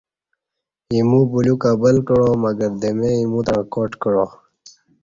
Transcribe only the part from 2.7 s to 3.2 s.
دمیۓ